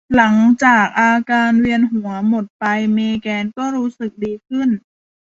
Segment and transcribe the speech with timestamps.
[0.15, 4.69] หลังจากอาการเวียนหัวหมดไป เมแกนก็รู้สึกดีขึ้น